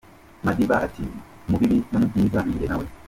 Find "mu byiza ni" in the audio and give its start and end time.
2.01-2.53